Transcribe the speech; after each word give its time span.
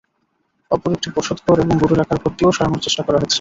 অপর 0.71 0.89
একটি 0.93 1.09
বসতঘর 1.15 1.57
এবং 1.59 1.75
গরু 1.81 1.93
রাখার 1.95 2.17
ঘরটিও 2.23 2.49
সরানোর 2.51 2.83
চেষ্টা 2.85 3.01
করা 3.03 3.17
হচ্ছে। 3.17 3.29